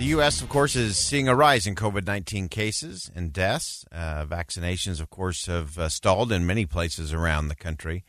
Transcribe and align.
The 0.00 0.06
U.S., 0.16 0.40
of 0.40 0.48
course, 0.48 0.76
is 0.76 0.96
seeing 0.96 1.28
a 1.28 1.36
rise 1.36 1.66
in 1.66 1.74
COVID 1.74 2.06
19 2.06 2.48
cases 2.48 3.10
and 3.14 3.34
deaths. 3.34 3.84
Uh, 3.92 4.24
vaccinations, 4.24 4.98
of 4.98 5.10
course, 5.10 5.44
have 5.44 5.76
uh, 5.76 5.90
stalled 5.90 6.32
in 6.32 6.46
many 6.46 6.64
places 6.64 7.12
around 7.12 7.48
the 7.48 7.54
country. 7.54 8.02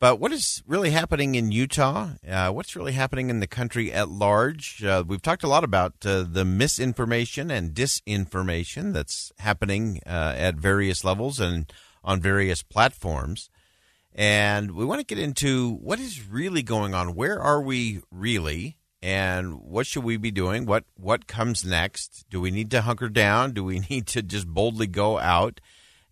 But 0.00 0.18
what 0.18 0.32
is 0.32 0.64
really 0.66 0.90
happening 0.90 1.36
in 1.36 1.52
Utah? 1.52 2.14
Uh, 2.28 2.50
what's 2.50 2.74
really 2.74 2.94
happening 2.94 3.30
in 3.30 3.38
the 3.38 3.46
country 3.46 3.92
at 3.92 4.08
large? 4.08 4.82
Uh, 4.82 5.04
we've 5.06 5.22
talked 5.22 5.44
a 5.44 5.48
lot 5.48 5.62
about 5.62 6.04
uh, 6.04 6.24
the 6.28 6.44
misinformation 6.44 7.48
and 7.48 7.74
disinformation 7.74 8.92
that's 8.92 9.30
happening 9.38 10.00
uh, 10.06 10.34
at 10.36 10.56
various 10.56 11.04
levels 11.04 11.38
and 11.38 11.72
on 12.02 12.20
various 12.20 12.64
platforms. 12.64 13.50
And 14.12 14.72
we 14.72 14.84
want 14.84 14.98
to 14.98 15.06
get 15.06 15.22
into 15.22 15.74
what 15.74 16.00
is 16.00 16.26
really 16.26 16.64
going 16.64 16.92
on. 16.92 17.14
Where 17.14 17.40
are 17.40 17.62
we 17.62 18.00
really? 18.10 18.79
And 19.02 19.60
what 19.60 19.86
should 19.86 20.04
we 20.04 20.16
be 20.16 20.30
doing? 20.30 20.66
What 20.66 20.84
what 20.96 21.26
comes 21.26 21.64
next? 21.64 22.26
Do 22.30 22.40
we 22.40 22.50
need 22.50 22.70
to 22.72 22.82
hunker 22.82 23.08
down? 23.08 23.52
Do 23.52 23.64
we 23.64 23.80
need 23.90 24.06
to 24.08 24.22
just 24.22 24.46
boldly 24.46 24.86
go 24.86 25.18
out? 25.18 25.60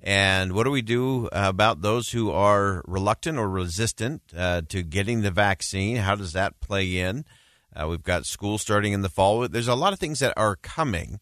And 0.01 0.53
what 0.53 0.63
do 0.65 0.71
we 0.71 0.83
do 0.83 1.29
about 1.33 1.83
those 1.83 2.11
who 2.11 2.31
are 2.31 2.85
reluctant 2.87 3.37
or 3.37 3.49
resistant 3.49 4.23
uh, 4.37 4.63
to 4.69 4.83
getting 4.85 5.23
the 5.23 5.33
vaccine? 5.33 5.97
How 5.97 6.15
does 6.15 6.35
that 6.35 6.61
play 6.61 6.99
in? 6.99 7.25
Uh, 7.75 7.89
we've 7.89 8.03
got 8.03 8.25
school 8.25 8.59
starting 8.59 8.93
in 8.93 9.03
the 9.03 9.09
fall. 9.09 9.47
There's 9.49 9.69
a 9.69 9.75
lot 9.75 9.93
of 9.93 9.99
things 9.99 10.21
that 10.21 10.35
are 10.37 10.57
coming, 10.57 11.19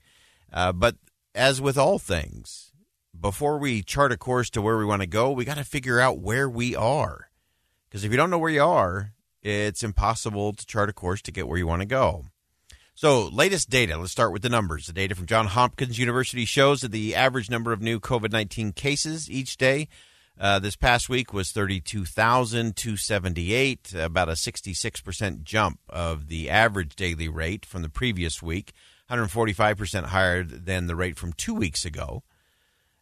uh, 0.53 0.73
but 0.73 0.97
as 1.35 1.61
with 1.61 1.79
all 1.79 1.99
things, 1.99 2.73
before 3.19 3.59
we 3.59 3.83
chart 3.83 4.13
a 4.13 4.17
course 4.17 4.51
to 4.51 4.63
where 4.63 4.77
we 4.77 4.85
want 4.85 5.03
to 5.03 5.07
go, 5.07 5.31
we 5.31 5.45
got 5.45 5.57
to 5.57 5.65
figure 5.65 5.99
out 5.99 6.19
where 6.19 6.49
we 6.49 6.77
are. 6.77 7.31
Because 7.89 8.05
if 8.05 8.11
you 8.11 8.17
don't 8.17 8.31
know 8.31 8.39
where 8.39 8.51
you 8.51 8.63
are, 8.63 9.13
it's 9.47 9.85
impossible 9.85 10.53
to 10.53 10.67
chart 10.67 10.91
a 10.91 10.93
course 10.93 11.23
to 11.23 11.33
get 11.33 11.47
where 11.47 11.59
you 11.59 11.67
want 11.67 11.83
to 11.83 11.87
go. 11.87 12.25
So, 12.95 13.29
latest 13.29 13.69
data, 13.69 13.99
let's 13.99 14.11
start 14.11 14.33
with 14.33 14.43
the 14.43 14.49
numbers. 14.49 14.87
The 14.87 14.93
data 14.93 15.15
from 15.15 15.27
Johns 15.27 15.51
Hopkins 15.51 15.99
University 15.99 16.47
shows 16.47 16.81
that 16.81 16.93
the 16.93 17.15
average 17.15 17.51
number 17.51 17.73
of 17.73 17.83
new 17.83 18.01
COVID 18.01 18.33
19 18.33 18.73
cases 18.73 19.31
each 19.31 19.57
day 19.57 19.89
uh, 20.41 20.59
this 20.59 20.77
past 20.77 21.09
week 21.09 21.33
was 21.33 21.53
32,278, 21.53 23.95
about 23.95 24.29
a 24.29 24.33
66% 24.33 25.45
jump 25.45 25.79
of 25.89 26.29
the 26.29 26.51
average 26.51 26.97
daily 26.97 27.29
rate 27.29 27.65
from 27.65 27.83
the 27.83 27.89
previous 27.89 28.43
week, 28.43 28.73
145% 29.11 30.07
higher 30.07 30.43
than 30.43 30.87
the 30.87 30.97
rate 30.97 31.19
from 31.19 31.33
two 31.33 31.55
weeks 31.55 31.85
ago. 31.85 32.25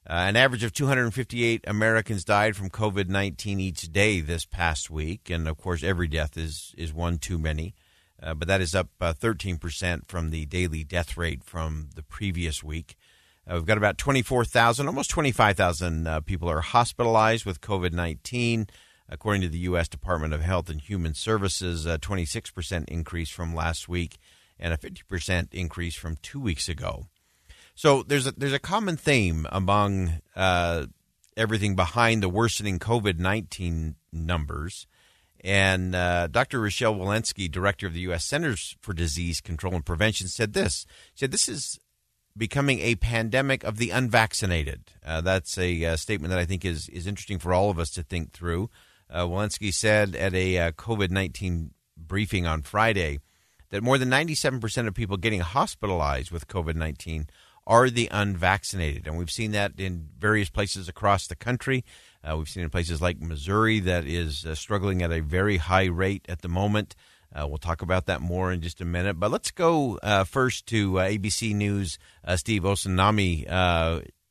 Uh, 0.07 0.13
an 0.29 0.37
average 0.37 0.63
of 0.63 0.73
258 0.73 1.65
Americans 1.67 2.25
died 2.25 2.57
from 2.57 2.69
COVID 2.69 3.09
19 3.09 3.59
each 3.59 3.91
day 3.91 4.21
this 4.21 4.45
past 4.45 4.91
week. 4.91 5.31
And 5.31 5.49
of 5.49 5.57
course, 5.57 5.83
every 5.83 6.09
death 6.09 6.37
is, 6.37 6.75
is 6.77 6.93
one 6.93 7.19
too 7.19 7.39
many. 7.39 7.75
Uh, 8.23 8.35
but 8.35 8.49
that 8.49 8.61
is 8.61 8.75
up 8.75 8.89
uh, 9.01 9.13
13% 9.13 10.07
from 10.07 10.31
the 10.31 10.47
daily 10.47 10.85
death 10.85 11.17
rate 11.17 11.43
from 11.43 11.89
the 11.95 12.03
previous 12.03 12.63
week. 12.63 12.97
Uh, 13.49 13.55
we've 13.55 13.67
got 13.67 13.77
about 13.77 13.99
24,000, 13.99 14.87
almost 14.87 15.11
25,000 15.11 16.07
uh, 16.07 16.21
people 16.21 16.49
are 16.49 16.61
hospitalized 16.61 17.45
with 17.45 17.61
COVID 17.61 17.93
19. 17.93 18.67
According 19.07 19.43
to 19.43 19.49
the 19.49 19.59
U.S. 19.59 19.87
Department 19.87 20.33
of 20.33 20.41
Health 20.41 20.71
and 20.71 20.81
Human 20.81 21.13
Services, 21.13 21.85
a 21.85 21.99
26% 21.99 22.89
increase 22.89 23.29
from 23.29 23.55
last 23.55 23.87
week 23.87 24.17
and 24.59 24.73
a 24.73 24.79
50% 24.79 25.53
increase 25.53 25.95
from 25.95 26.17
two 26.23 26.41
weeks 26.41 26.71
ago. 26.71 27.07
So 27.75 28.03
there's 28.03 28.27
a, 28.27 28.33
there's 28.33 28.53
a 28.53 28.59
common 28.59 28.97
theme 28.97 29.47
among 29.51 30.21
uh, 30.37 30.87
everything 31.37 31.75
behind 31.75 32.23
the 32.23 32.29
worsening 32.29 32.79
COVID 32.79 33.19
nineteen 33.19 33.97
numbers. 34.13 34.87
And 35.43 35.95
uh, 35.95 36.29
Dr. 36.29 36.59
Rochelle 36.59 36.95
Walensky, 36.95 37.51
director 37.51 37.87
of 37.87 37.93
the 37.93 38.01
U.S. 38.01 38.25
Centers 38.25 38.77
for 38.81 38.95
Disease 38.95 39.43
Control 39.43 39.75
and 39.75 39.85
Prevention, 39.85 40.27
said 40.27 40.55
this. 40.55 40.87
She 41.15 41.21
said 41.21 41.33
this 41.33 41.51
is 41.51 41.79
becoming 42.37 42.81
a 42.81 42.95
pandemic 42.95 43.63
of 43.63 43.77
the 43.77 43.91
unvaccinated. 43.91 44.93
Uh, 45.05 45.21
that's 45.21 45.59
a 45.59 45.85
uh, 45.85 45.97
statement 45.97 46.31
that 46.31 46.41
I 46.41 46.47
think 46.47 46.65
is 46.65 46.89
is 46.89 47.07
interesting 47.07 47.39
for 47.39 47.53
all 47.53 47.71
of 47.71 47.79
us 47.79 47.91
to 47.91 48.03
think 48.03 48.33
through. 48.33 48.71
Uh, 49.11 49.25
Walensky 49.25 49.73
said 49.73 50.17
at 50.17 50.35
a 50.35 50.59
uh, 50.59 50.73
COVID 50.73 51.11
nineteen 51.11 51.73
briefing 51.97 52.47
on 52.47 52.63
Friday 52.63 53.19
that 53.71 53.83
more 53.83 53.99
than 53.99 54.09
ninety 54.09 54.35
seven 54.35 54.61
percent 54.61 54.89
of 54.89 54.95
people 54.95 55.17
getting 55.17 55.41
hospitalized 55.41 56.31
with 56.31 56.49
COVID 56.49 56.75
nineteen 56.77 57.27
are 57.67 57.91
the 57.91 58.09
unvaccinated. 58.11 59.07
And 59.07 59.17
we've 59.17 59.31
seen 59.31 59.53
that 59.53 59.73
in 59.79 60.09
various 60.19 60.51
places 60.51 60.89
across 60.89 61.27
the 61.27 61.37
country. 61.37 61.85
Uh, 62.23 62.37
we've 62.37 62.49
seen 62.49 62.63
in 62.63 62.71
places 62.71 63.01
like 63.01 63.21
Missouri 63.21 63.81
that 63.81 64.07
is 64.07 64.45
uh, 64.45 64.55
struggling 64.55 65.03
at 65.03 65.13
a 65.13 65.21
very 65.21 65.59
high 65.59 65.87
rate 65.87 66.25
at 66.29 66.43
the 66.43 66.49
moment. 66.49 66.95
Uh, 67.35 67.47
we'll 67.49 67.59
talk 67.59 67.83
about 67.83 68.07
that 68.07 68.21
more 68.21 68.53
in 68.53 68.61
just 68.61 68.81
a 68.81 68.85
minute. 68.85 69.19
But 69.19 69.31
let's 69.31 69.51
go 69.51 69.99
uh, 70.03 70.25
first 70.25 70.67
to 70.67 71.01
uh, 71.01 71.09
ABC 71.09 71.55
News, 71.55 71.99
uh, 72.25 72.37
Steve 72.37 72.63
Osunsami, 72.63 73.49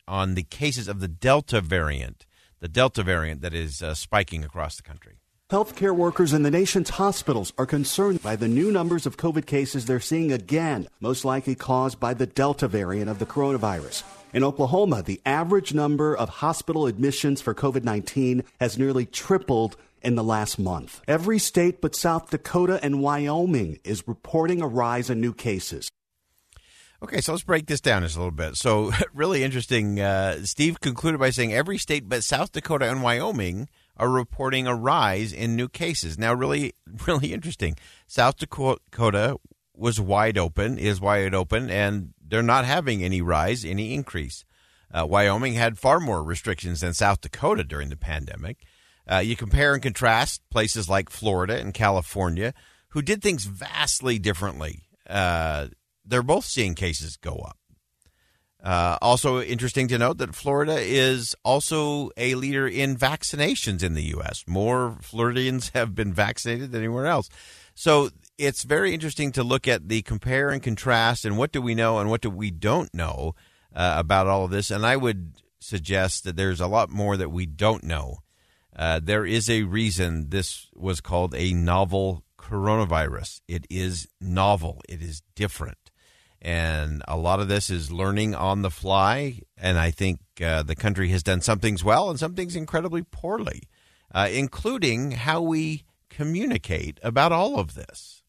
on 0.05 0.35
the 0.35 0.43
cases 0.43 0.87
of 0.87 0.99
the 0.99 1.07
Delta 1.07 1.61
variant, 1.61 2.25
the 2.59 2.67
Delta 2.67 3.03
variant 3.03 3.41
that 3.41 3.53
is 3.53 3.81
spiking 3.93 4.43
across 4.43 4.75
the 4.75 4.83
country. 4.83 5.22
Healthcare 5.51 5.95
workers 5.95 6.31
in 6.31 6.43
the 6.43 6.49
nation's 6.49 6.91
hospitals 6.91 7.51
are 7.57 7.65
concerned 7.65 8.23
by 8.23 8.35
the 8.35 8.47
new 8.47 8.71
numbers 8.71 9.05
of 9.05 9.17
COVID 9.17 9.45
cases 9.45 9.85
they're 9.85 9.99
seeing 9.99 10.31
again, 10.31 10.87
most 11.01 11.25
likely 11.25 11.53
caused 11.53 11.99
by 11.99 12.13
the 12.13 12.25
Delta 12.25 12.67
variant 12.67 13.09
of 13.09 13.19
the 13.19 13.25
coronavirus. 13.25 14.03
In 14.33 14.43
Oklahoma, 14.43 15.03
the 15.03 15.21
average 15.25 15.73
number 15.73 16.15
of 16.15 16.29
hospital 16.29 16.87
admissions 16.87 17.41
for 17.41 17.53
COVID 17.53 17.83
19 17.83 18.43
has 18.61 18.77
nearly 18.77 19.05
tripled 19.05 19.75
in 20.01 20.15
the 20.15 20.23
last 20.23 20.57
month. 20.57 21.01
Every 21.07 21.39
state 21.39 21.81
but 21.81 21.93
South 21.93 22.29
Dakota 22.29 22.79
and 22.81 23.01
Wyoming 23.01 23.79
is 23.83 24.07
reporting 24.07 24.61
a 24.61 24.67
rise 24.67 25.09
in 25.09 25.19
new 25.19 25.33
cases. 25.33 25.91
Okay, 27.03 27.19
so 27.19 27.33
let's 27.33 27.43
break 27.43 27.65
this 27.65 27.81
down 27.81 28.01
just 28.03 28.15
a 28.15 28.19
little 28.19 28.31
bit. 28.31 28.55
So, 28.55 28.93
really 29.13 29.43
interesting. 29.43 29.99
Uh, 29.99 30.45
Steve 30.45 30.79
concluded 30.79 31.19
by 31.19 31.31
saying 31.31 31.53
every 31.53 31.77
state 31.77 32.07
but 32.07 32.23
South 32.23 32.53
Dakota 32.53 32.89
and 32.89 33.03
Wyoming 33.03 33.67
are 33.97 34.09
reporting 34.09 34.67
a 34.67 34.75
rise 34.75 35.31
in 35.31 35.55
new 35.55 35.69
cases. 35.69 36.17
Now, 36.17 36.33
really, 36.33 36.73
really 37.07 37.33
interesting. 37.33 37.77
South 38.07 38.37
Dakota 38.37 39.37
was 39.75 39.99
wide 39.99 40.37
open, 40.37 40.77
is 40.77 41.01
wide 41.01 41.33
open, 41.33 41.69
and 41.69 42.13
they're 42.25 42.43
not 42.43 42.65
having 42.65 43.03
any 43.03 43.21
rise, 43.21 43.65
any 43.65 43.93
increase. 43.93 44.45
Uh, 44.91 45.05
Wyoming 45.05 45.53
had 45.53 45.79
far 45.79 45.99
more 45.99 46.23
restrictions 46.23 46.81
than 46.81 46.93
South 46.93 47.21
Dakota 47.21 47.63
during 47.63 47.89
the 47.89 47.97
pandemic. 47.97 48.57
Uh, 49.11 49.17
you 49.17 49.35
compare 49.35 49.73
and 49.73 49.81
contrast 49.81 50.41
places 50.49 50.87
like 50.87 51.09
Florida 51.09 51.59
and 51.59 51.73
California, 51.73 52.53
who 52.89 53.01
did 53.01 53.21
things 53.21 53.45
vastly 53.45 54.19
differently. 54.19 54.83
Uh, 55.09 55.67
they're 56.05 56.23
both 56.23 56.45
seeing 56.45 56.75
cases 56.75 57.17
go 57.17 57.35
up. 57.35 57.57
Uh, 58.63 58.97
also, 59.01 59.41
interesting 59.41 59.89
to 59.89 59.97
note 59.97 60.19
that 60.19 60.33
Florida 60.33 60.77
is 60.79 61.35
also 61.43 62.11
a 62.15 62.35
leader 62.35 62.65
in 62.65 62.95
vaccinations 62.95 63.83
in 63.83 63.93
the 63.93 64.03
U.S. 64.03 64.45
More 64.47 64.97
Floridians 65.01 65.69
have 65.73 65.93
been 65.93 66.13
vaccinated 66.13 66.71
than 66.71 66.81
anywhere 66.81 67.07
else. 67.07 67.29
So 67.75 68.09
it's 68.37 68.63
very 68.63 68.93
interesting 68.93 69.33
to 69.33 69.43
look 69.43 69.67
at 69.67 69.89
the 69.89 70.01
compare 70.01 70.49
and 70.49 70.63
contrast 70.63 71.25
and 71.25 71.37
what 71.37 71.51
do 71.51 71.61
we 71.61 71.75
know 71.75 71.99
and 71.99 72.09
what 72.09 72.21
do 72.21 72.29
we 72.29 72.51
don't 72.51 72.93
know 72.93 73.35
uh, 73.75 73.95
about 73.97 74.27
all 74.27 74.45
of 74.45 74.51
this. 74.51 74.71
And 74.71 74.85
I 74.85 74.95
would 74.95 75.33
suggest 75.59 76.23
that 76.23 76.37
there's 76.37 76.61
a 76.61 76.67
lot 76.67 76.89
more 76.89 77.17
that 77.17 77.31
we 77.31 77.45
don't 77.45 77.83
know. 77.83 78.19
Uh, 78.75 78.99
there 79.03 79.25
is 79.25 79.49
a 79.49 79.63
reason 79.63 80.29
this 80.29 80.67
was 80.73 81.01
called 81.01 81.35
a 81.35 81.53
novel 81.53 82.23
coronavirus. 82.37 83.41
It 83.47 83.65
is 83.69 84.07
novel, 84.21 84.81
it 84.87 85.01
is 85.01 85.21
different. 85.35 85.82
And 86.43 87.01
a 87.07 87.15
lot 87.15 87.39
of 87.39 87.47
this 87.47 87.69
is 87.69 87.89
learning 87.89 88.35
on 88.35 88.63
the 88.63 88.69
fly. 88.69 89.39
And 89.57 89.79
I 89.79 89.91
think 89.91 90.19
uh, 90.43 90.63
the 90.63 90.75
country 90.75 91.07
has 91.09 91.23
done 91.23 91.39
some 91.39 91.59
things 91.59 91.85
well 91.85 92.09
and 92.09 92.19
some 92.19 92.35
things 92.35 92.57
incredibly 92.57 93.01
poorly, 93.01 93.63
uh, 94.13 94.27
including 94.29 95.11
how 95.11 95.41
we 95.41 95.85
communicate 96.09 96.99
about 97.01 97.31
all 97.31 97.57
of 97.59 97.75
this. 97.75 98.23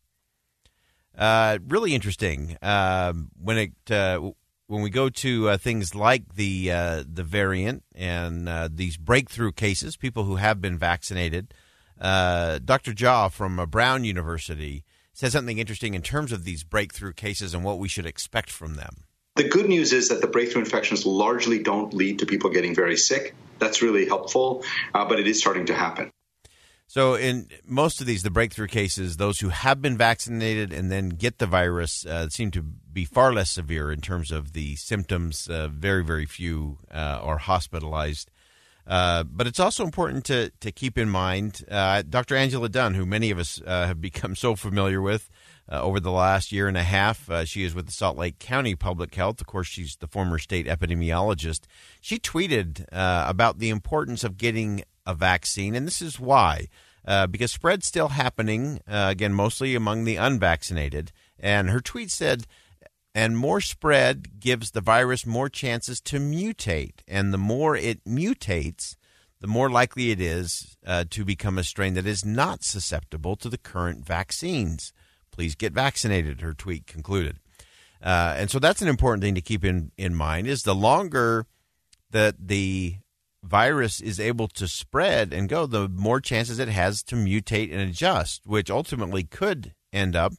Uh, 1.19 1.59
really 1.67 1.95
interesting 1.95 2.57
um, 2.63 3.31
when 3.41 3.57
it 3.59 3.91
uh, 3.91 4.19
when 4.67 4.83
we 4.83 4.91
go 4.91 5.09
to 5.09 5.49
uh, 5.49 5.57
things 5.57 5.95
like 5.95 6.35
the 6.35 6.71
uh, 6.71 7.05
the 7.07 7.23
variant 7.23 7.85
and 7.95 8.49
these 8.77 8.97
breakthrough 8.97 9.53
cases, 9.53 9.97
people 9.97 10.25
who 10.25 10.37
have 10.37 10.61
been 10.61 10.79
vaccinated. 10.79 11.53
Dr. 12.01 12.93
Jha 12.93 13.31
from 13.31 13.65
Brown 13.71 14.05
University 14.05 14.85
says 15.15 15.33
something 15.33 15.59
interesting 15.59 15.95
in 15.95 16.03
terms 16.03 16.33
of 16.33 16.45
these 16.45 16.63
breakthrough 16.65 17.13
cases 17.13 17.55
and 17.55 17.65
what 17.65 17.79
we 17.79 17.89
should 17.89 18.05
expect 18.05 18.51
from 18.51 18.75
them. 18.75 19.05
The 19.37 19.49
good 19.49 19.69
news 19.69 19.93
is 19.93 20.11
that 20.11 20.21
the 20.21 20.29
breakthrough 20.29 20.63
infections 20.63 21.07
largely 21.07 21.61
don't 21.61 21.93
lead 21.95 22.19
to 22.21 22.27
people 22.27 22.51
getting 22.51 22.75
very 22.75 22.97
sick. 22.97 23.35
That's 23.59 23.83
really 23.83 24.07
helpful, 24.07 24.65
but 24.93 25.19
it 25.19 25.27
is 25.27 25.41
starting 25.41 25.67
to 25.67 25.75
happen. 25.75 26.11
So, 26.87 27.15
in 27.15 27.49
most 27.67 28.01
of 28.01 28.07
these, 28.07 28.23
the 28.23 28.31
breakthrough 28.31 28.67
cases, 28.67 29.17
those 29.17 29.41
who 29.41 29.49
have 29.49 29.81
been 29.81 29.97
vaccinated 29.97 30.73
and 30.73 30.93
then 30.93 31.09
get 31.09 31.39
the 31.39 31.47
virus 31.47 32.05
uh, 32.05 32.29
seem 32.29 32.51
to 32.53 32.63
be 32.63 33.05
far 33.05 33.33
less 33.33 33.51
severe 33.51 33.91
in 33.91 34.01
terms 34.01 34.31
of 34.31 34.53
the 34.53 34.77
symptoms. 34.77 35.49
Uh, 35.49 35.69
very, 35.69 36.05
very 36.05 36.27
few 36.27 36.79
uh, 36.93 37.19
are 37.23 37.39
hospitalized. 37.39 38.31
Uh, 38.87 39.25
but 39.25 39.47
it's 39.47 39.61
also 39.61 39.85
important 39.85 40.25
to, 40.27 40.51
to 40.61 40.71
keep 40.71 40.99
in 40.99 41.09
mind 41.09 41.65
uh, 41.71 42.03
Dr. 42.09 42.37
Angela 42.37 42.69
Dunn, 42.69 42.95
who 42.95 43.07
many 43.07 43.31
of 43.31 43.39
us 43.39 43.61
uh, 43.67 43.87
have 43.87 44.01
become 44.01 44.37
so 44.37 44.55
familiar 44.57 45.01
with 45.01 45.31
over 45.71 45.99
the 45.99 46.11
last 46.11 46.53
year 46.53 46.69
and 46.69 46.77
a 46.77 46.83
half. 46.83 47.31
she 47.47 47.65
is 47.65 47.75
with 47.75 47.87
the 47.87 47.93
Salt 47.93 48.19
Lake 48.19 48.39
County 48.39 48.75
Public 48.75 49.15
Health. 49.15 49.41
Of 49.41 49.47
course, 49.47 49.67
she's 49.67 49.97
the 49.97 50.07
former 50.07 50.39
state 50.39 50.67
epidemiologist. 50.67 51.61
She 52.03 52.19
tweeted 52.19 52.85
about 52.93 53.59
the 53.59 53.71
importance 53.71 54.25
of 54.25 54.37
getting 54.37 54.85
a 55.07 55.15
vaccine, 55.15 55.75
and 55.75 55.87
this 55.87 56.03
is 56.03 56.21
why. 56.21 56.69
Uh, 57.07 57.27
because 57.27 57.53
spread's 57.53 57.87
still 57.87 58.09
happening, 58.09 58.81
uh, 58.89 59.09
again, 59.11 59.35
mostly 59.35 59.75
among 59.75 60.05
the 60.05 60.17
unvaccinated. 60.17 61.13
And 61.39 61.69
her 61.69 61.81
tweet 61.81 62.11
said, 62.11 62.47
and 63.15 63.39
more 63.39 63.61
spread 63.61 64.41
gives 64.41 64.73
the 64.73 64.81
virus 64.81 65.25
more 65.25 65.49
chances 65.49 66.01
to 66.01 66.19
mutate. 66.19 67.01
And 67.07 67.33
the 67.33 67.39
more 67.39 67.77
it 67.77 68.05
mutates, 68.05 68.97
the 69.41 69.47
more 69.47 69.71
likely 69.71 70.11
it 70.11 70.21
is 70.21 70.77
uh, 70.85 71.05
to 71.11 71.25
become 71.25 71.59
a 71.59 71.65
strain 71.65 71.95
that 71.95 72.07
is 72.07 72.25
not 72.25 72.65
susceptible 72.65 73.37
to 73.37 73.49
the 73.49 73.59
current 73.59 74.05
vaccines. 74.05 74.93
Please 75.31 75.55
get 75.55 75.73
vaccinated, 75.73 76.41
her 76.41 76.55
tweet 76.55 76.87
concluded. 76.87 77.39
Uh, 78.03 78.35
and 78.37 78.51
so 78.51 78.59
that's 78.59 78.83
an 78.83 78.89
important 78.89 79.23
thing 79.23 79.35
to 79.35 79.41
keep 79.41 79.65
in, 79.65 79.93
in 79.97 80.15
mind 80.15 80.47
is 80.47 80.63
the 80.63 80.75
longer 80.75 81.47
that 82.11 82.35
the 82.39 82.97
virus 83.43 84.01
is 84.01 84.19
able 84.19 84.49
to 84.49 84.67
spread 84.67 85.33
and 85.33 85.49
go, 85.49 85.67
the 85.67 85.89
more 85.89 86.21
chances 86.21 86.59
it 86.59 86.69
has 86.69 87.03
to 87.03 87.15
mutate 87.15 87.73
and 87.73 87.81
adjust, 87.81 88.47
which 88.47 88.71
ultimately 88.71 89.23
could 89.23 89.75
end 89.93 90.17
up 90.17 90.33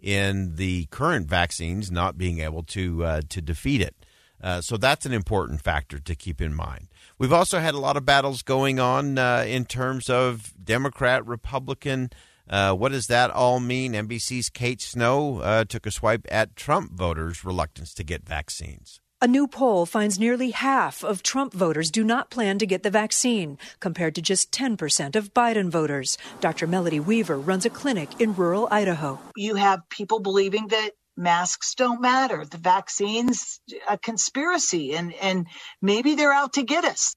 in 0.00 0.56
the 0.56 0.86
current 0.86 1.28
vaccines 1.28 1.90
not 1.90 2.16
being 2.18 2.38
able 2.40 2.62
to 2.62 3.04
uh, 3.04 3.20
to 3.28 3.40
defeat 3.40 3.80
it. 3.80 3.94
Uh, 4.40 4.60
so 4.60 4.76
that's 4.76 5.04
an 5.04 5.12
important 5.12 5.60
factor 5.60 5.98
to 5.98 6.14
keep 6.14 6.40
in 6.40 6.54
mind. 6.54 6.88
We've 7.18 7.32
also 7.32 7.58
had 7.58 7.74
a 7.74 7.80
lot 7.80 7.96
of 7.96 8.04
battles 8.04 8.42
going 8.42 8.78
on 8.78 9.18
uh, 9.18 9.44
in 9.46 9.64
terms 9.64 10.08
of 10.08 10.52
Democrat, 10.62 11.26
Republican. 11.26 12.10
Uh, 12.48 12.72
what 12.72 12.92
does 12.92 13.08
that 13.08 13.30
all 13.30 13.58
mean? 13.60 13.92
NBC's 13.92 14.48
Kate 14.48 14.80
Snow 14.80 15.40
uh, 15.40 15.64
took 15.64 15.86
a 15.86 15.90
swipe 15.90 16.26
at 16.30 16.54
Trump 16.54 16.92
voters' 16.92 17.44
reluctance 17.44 17.92
to 17.94 18.04
get 18.04 18.24
vaccines. 18.24 19.00
A 19.20 19.26
new 19.26 19.48
poll 19.48 19.84
finds 19.84 20.20
nearly 20.20 20.52
half 20.52 21.02
of 21.02 21.24
Trump 21.24 21.52
voters 21.52 21.90
do 21.90 22.04
not 22.04 22.30
plan 22.30 22.56
to 22.60 22.66
get 22.66 22.84
the 22.84 22.90
vaccine, 22.90 23.58
compared 23.80 24.14
to 24.14 24.22
just 24.22 24.52
10% 24.52 25.16
of 25.16 25.34
Biden 25.34 25.70
voters. 25.70 26.16
Dr. 26.38 26.68
Melody 26.68 27.00
Weaver 27.00 27.36
runs 27.36 27.66
a 27.66 27.70
clinic 27.70 28.20
in 28.20 28.36
rural 28.36 28.68
Idaho. 28.70 29.18
You 29.34 29.56
have 29.56 29.88
people 29.88 30.20
believing 30.20 30.68
that 30.68 30.92
masks 31.16 31.74
don't 31.74 32.00
matter, 32.00 32.44
the 32.44 32.58
vaccine's 32.58 33.60
a 33.88 33.98
conspiracy, 33.98 34.94
and, 34.94 35.12
and 35.14 35.48
maybe 35.82 36.14
they're 36.14 36.32
out 36.32 36.52
to 36.52 36.62
get 36.62 36.84
us. 36.84 37.16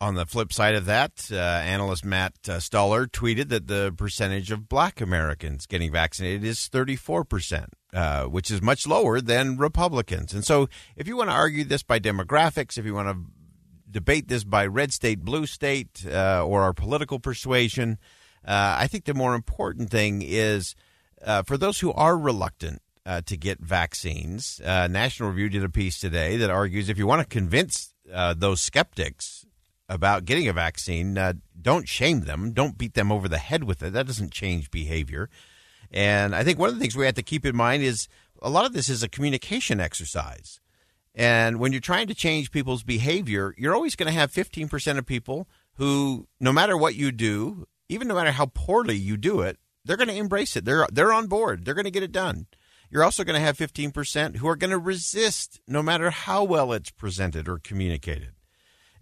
On 0.00 0.14
the 0.14 0.26
flip 0.26 0.52
side 0.52 0.76
of 0.76 0.86
that, 0.86 1.30
uh, 1.32 1.36
analyst 1.36 2.04
Matt 2.04 2.34
uh, 2.48 2.60
Stoller 2.60 3.08
tweeted 3.08 3.48
that 3.48 3.66
the 3.66 3.92
percentage 3.96 4.52
of 4.52 4.68
black 4.68 5.00
Americans 5.00 5.66
getting 5.66 5.90
vaccinated 5.90 6.44
is 6.44 6.68
34%, 6.68 7.66
uh, 7.92 8.24
which 8.24 8.50
is 8.50 8.62
much 8.62 8.86
lower 8.86 9.20
than 9.20 9.56
Republicans. 9.56 10.32
And 10.32 10.44
so, 10.44 10.68
if 10.96 11.06
you 11.06 11.16
want 11.16 11.30
to 11.30 11.34
argue 11.34 11.64
this 11.64 11.82
by 11.82 11.98
demographics, 11.98 12.78
if 12.78 12.84
you 12.84 12.94
want 12.94 13.08
to 13.08 13.24
debate 13.90 14.28
this 14.28 14.44
by 14.44 14.66
red 14.66 14.92
state, 14.92 15.20
blue 15.20 15.46
state, 15.46 16.04
uh, 16.06 16.44
or 16.44 16.62
our 16.62 16.72
political 16.72 17.18
persuasion, 17.18 17.98
uh, 18.44 18.76
I 18.78 18.86
think 18.86 19.04
the 19.04 19.14
more 19.14 19.34
important 19.34 19.90
thing 19.90 20.22
is 20.22 20.74
uh, 21.22 21.42
for 21.42 21.56
those 21.56 21.80
who 21.80 21.92
are 21.92 22.16
reluctant 22.16 22.80
to 23.26 23.36
get 23.36 23.58
vaccines, 23.58 24.60
National 24.64 25.30
Review 25.30 25.48
did 25.48 25.64
a 25.64 25.68
piece 25.68 25.98
today 25.98 26.36
that 26.36 26.50
argues 26.50 26.88
if 26.88 26.98
you 26.98 27.06
want 27.06 27.20
to 27.20 27.26
convince 27.26 27.92
those 28.36 28.60
skeptics 28.60 29.44
about 29.92 30.24
getting 30.24 30.48
a 30.48 30.52
vaccine, 30.54 31.18
uh, 31.18 31.34
don't 31.60 31.86
shame 31.86 32.20
them. 32.20 32.52
Don't 32.52 32.78
beat 32.78 32.94
them 32.94 33.12
over 33.12 33.28
the 33.28 33.38
head 33.38 33.64
with 33.64 33.82
it. 33.82 33.92
That 33.92 34.06
doesn't 34.06 34.32
change 34.32 34.70
behavior. 34.70 35.28
And 35.92 36.34
I 36.34 36.42
think 36.42 36.58
one 36.58 36.70
of 36.70 36.74
the 36.74 36.80
things 36.80 36.96
we 36.96 37.04
have 37.06 37.14
to 37.16 37.22
keep 37.22 37.44
in 37.44 37.54
mind 37.54 37.82
is 37.82 38.08
a 38.40 38.50
lot 38.50 38.64
of 38.64 38.72
this 38.72 38.88
is 38.88 39.02
a 39.02 39.08
communication 39.08 39.78
exercise. 39.78 40.60
And 41.14 41.60
when 41.60 41.72
you're 41.72 41.80
trying 41.80 42.06
to 42.06 42.14
change 42.14 42.50
people's 42.50 42.82
behavior, 42.82 43.54
you're 43.58 43.74
always 43.74 43.96
going 43.96 44.06
to 44.06 44.18
have 44.18 44.32
15% 44.32 44.98
of 44.98 45.04
people 45.04 45.46
who, 45.74 46.26
no 46.40 46.52
matter 46.52 46.76
what 46.76 46.94
you 46.94 47.12
do, 47.12 47.66
even 47.88 48.08
no 48.08 48.14
matter 48.14 48.32
how 48.32 48.46
poorly 48.46 48.96
you 48.96 49.18
do 49.18 49.42
it, 49.42 49.58
they're 49.84 49.98
going 49.98 50.08
to 50.08 50.16
embrace 50.16 50.56
it. 50.56 50.64
They're, 50.64 50.86
they're 50.90 51.12
on 51.12 51.26
board. 51.26 51.64
They're 51.64 51.74
going 51.74 51.84
to 51.84 51.90
get 51.90 52.02
it 52.02 52.12
done. 52.12 52.46
You're 52.90 53.04
also 53.04 53.24
going 53.24 53.38
to 53.38 53.44
have 53.44 53.56
15% 53.56 54.36
who 54.36 54.48
are 54.48 54.56
going 54.56 54.70
to 54.70 54.78
resist 54.78 55.60
no 55.66 55.82
matter 55.82 56.10
how 56.10 56.44
well 56.44 56.72
it's 56.72 56.90
presented 56.90 57.48
or 57.48 57.58
communicated. 57.58 58.32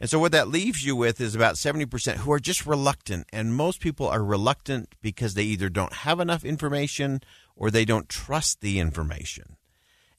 And 0.00 0.08
so 0.08 0.18
what 0.18 0.32
that 0.32 0.48
leaves 0.48 0.84
you 0.84 0.96
with 0.96 1.20
is 1.20 1.34
about 1.34 1.56
70% 1.56 2.16
who 2.16 2.32
are 2.32 2.40
just 2.40 2.64
reluctant. 2.64 3.26
And 3.34 3.54
most 3.54 3.80
people 3.80 4.08
are 4.08 4.24
reluctant 4.24 4.94
because 5.02 5.34
they 5.34 5.42
either 5.42 5.68
don't 5.68 5.92
have 5.92 6.18
enough 6.18 6.42
information 6.42 7.20
or 7.54 7.70
they 7.70 7.84
don't 7.84 8.08
trust 8.08 8.62
the 8.62 8.80
information. 8.80 9.56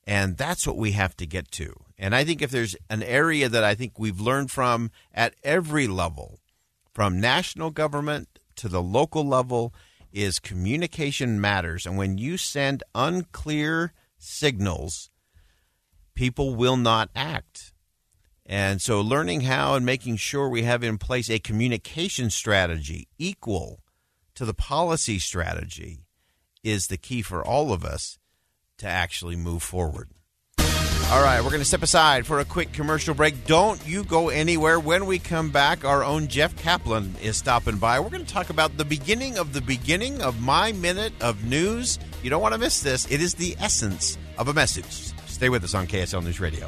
And 0.06 0.38
that's 0.38 0.68
what 0.68 0.78
we 0.78 0.92
have 0.92 1.18
to 1.18 1.26
get 1.26 1.52
to. 1.54 1.74
And 1.98 2.14
I 2.14 2.24
think 2.24 2.44
if 2.44 2.52
there's 2.52 2.76
an 2.92 3.02
area 3.02 3.50
that 3.50 3.64
I 3.64 3.74
think 3.74 3.98
we've 3.98 4.20
learned 4.20 4.52
from 4.52 4.92
at 5.14 5.34
every 5.44 5.88
level, 5.88 6.40
from 6.94 7.20
national 7.20 7.72
government 7.72 8.40
to 8.58 8.70
the 8.70 8.84
local 8.84 9.26
level, 9.26 9.74
is 10.12 10.38
communication 10.38 11.42
matters. 11.42 11.88
And 11.88 11.98
when 11.98 12.20
you 12.20 12.38
send 12.38 12.84
unclear 12.94 13.94
signals, 14.20 15.10
people 16.14 16.54
will 16.56 16.78
not 16.78 17.10
act 17.16 17.71
and 18.51 18.81
so, 18.81 19.00
learning 19.00 19.41
how 19.41 19.75
and 19.75 19.86
making 19.86 20.17
sure 20.17 20.50
we 20.50 20.63
have 20.63 20.84
in 20.84 20.98
place 20.98 21.29
a 21.29 21.39
communication 21.39 22.29
strategy 22.29 23.08
equal 23.17 23.79
to 24.36 24.43
the 24.43 24.53
policy 24.53 25.20
strategy 25.20 26.00
is 26.62 26.88
the 26.88 26.98
key 26.98 27.22
for 27.22 27.41
all 27.41 27.72
of 27.72 27.86
us 27.86 28.20
to 28.79 28.88
actually 28.88 29.38
move 29.38 29.63
forward. 29.63 30.10
All 30.60 31.24
right, 31.24 31.41
we're 31.41 31.50
going 31.50 31.62
to 31.62 31.65
step 31.65 31.81
aside 31.81 32.27
for 32.27 32.41
a 32.41 32.46
quick 32.46 32.74
commercial 32.74 33.13
break. 33.13 33.46
Don't 33.48 33.86
you 33.88 34.03
go 34.03 34.27
anywhere. 34.27 34.81
When 34.81 35.05
we 35.05 35.17
come 35.17 35.50
back, 35.50 35.86
our 35.86 36.03
own 36.03 36.27
Jeff 36.27 36.53
Caplan 36.58 37.22
is 37.22 37.38
stopping 37.38 37.77
by. 37.77 38.01
We're 38.01 38.10
going 38.10 38.25
to 38.25 38.34
talk 38.34 38.50
about 38.50 38.75
the 38.75 38.84
beginning 38.84 39.38
of 39.38 39.53
the 39.53 39.62
beginning 39.62 40.22
of 40.22 40.41
my 40.41 40.74
minute 40.74 41.13
of 41.22 41.46
news. 41.46 42.00
You 42.22 42.29
don't 42.29 42.41
want 42.41 42.53
to 42.53 42.60
miss 42.60 42.81
this. 42.81 43.10
It 43.10 43.22
is 43.22 43.34
the 43.34 43.55
essence 43.60 44.17
of 44.38 44.50
a 44.50 44.53
message. 44.53 45.13
Stay 45.27 45.48
with 45.48 45.63
us 45.63 45.74
on 45.74 45.88
KSL 45.88 46.22
News 46.22 46.41
Radio. 46.41 46.67